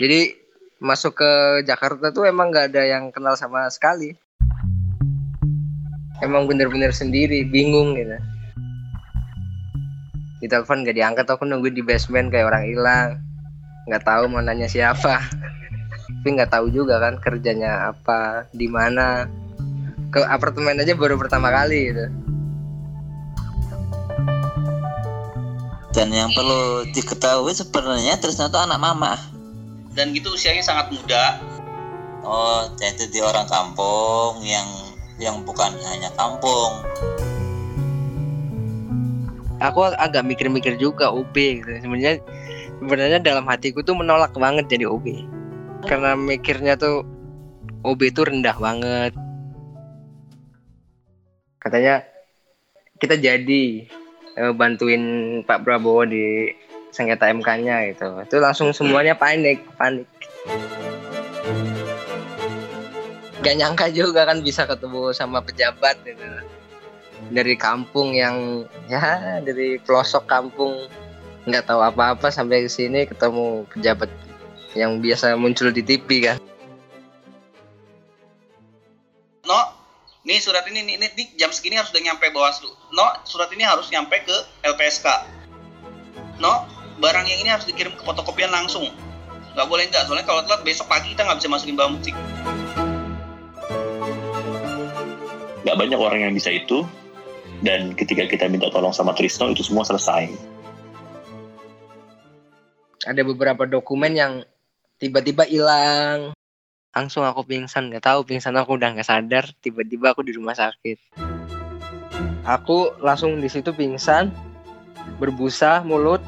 [0.00, 0.32] Jadi
[0.80, 1.30] masuk ke
[1.68, 4.16] Jakarta tuh emang nggak ada yang kenal sama sekali.
[6.24, 8.16] Emang bener-bener sendiri, bingung gitu.
[10.40, 13.08] Di telepon gak diangkat, aku nunggu di basement kayak orang hilang.
[13.92, 15.20] Nggak tahu mau nanya siapa.
[16.20, 19.28] Tapi nggak tahu juga kan kerjanya apa, di mana.
[20.08, 22.08] Ke apartemen aja baru pertama kali gitu.
[25.92, 29.39] Dan yang perlu diketahui sebenarnya Trisno itu anak mama.
[30.00, 31.36] Dan gitu usianya sangat muda.
[32.24, 34.64] Oh, jadi di orang kampung yang
[35.20, 36.72] yang bukan hanya kampung.
[39.60, 41.68] Aku agak mikir-mikir juga OB gitu.
[41.84, 42.16] Sebenarnya
[42.80, 45.04] sebenarnya dalam hatiku tuh menolak banget jadi OB.
[45.84, 47.04] Karena mikirnya tuh
[47.84, 49.12] OB itu rendah banget.
[51.60, 52.08] Katanya
[52.96, 53.64] kita jadi
[54.32, 56.56] eh, bantuin Pak Prabowo di
[56.90, 58.06] sengketa MK-nya gitu.
[58.22, 60.06] Itu langsung semuanya panik, panik.
[63.40, 66.22] Gak nyangka juga kan bisa ketemu sama pejabat gitu.
[67.30, 70.88] Dari kampung yang ya dari pelosok kampung
[71.48, 74.12] nggak tahu apa-apa sampai ke sini ketemu pejabat
[74.76, 76.38] yang biasa muncul di TV kan.
[79.48, 79.60] No,
[80.22, 82.70] nih surat ini nih, nih, jam segini harus udah nyampe Bawaslu.
[82.94, 85.06] No, surat ini harus nyampe ke LPSK.
[86.38, 86.69] No,
[87.00, 88.86] barang yang ini harus dikirim ke fotokopian langsung.
[89.56, 92.12] Nggak boleh nggak, soalnya kalau telat besok pagi kita nggak bisa masukin barang bukti.
[95.70, 96.82] nggak banyak orang yang bisa itu
[97.62, 100.32] dan ketika kita minta tolong sama Trisno itu semua selesai
[103.06, 104.44] Ada beberapa dokumen yang
[105.00, 106.36] tiba-tiba hilang.
[106.92, 109.48] Langsung aku pingsan, nggak tahu pingsan aku udah nggak sadar.
[109.64, 111.16] Tiba-tiba aku di rumah sakit.
[112.44, 114.28] Aku langsung di situ pingsan,
[115.16, 116.20] berbusa mulut,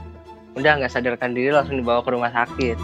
[0.53, 2.77] udah nggak sadarkan diri langsung dibawa ke rumah sakit.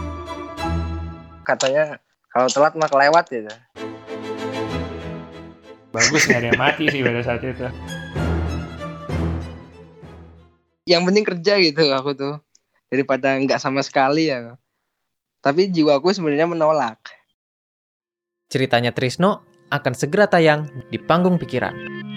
[1.45, 2.01] Katanya
[2.33, 3.53] kalau telat mah kelewat gitu.
[5.89, 7.65] Bagus nggak ada yang mati sih pada saat itu.
[10.89, 12.35] Yang penting kerja gitu aku tuh
[12.89, 14.57] daripada nggak sama sekali ya.
[15.39, 16.99] Tapi jiwaku sebenarnya menolak.
[18.49, 22.08] Ceritanya Trisno akan segera tayang di panggung pikiran.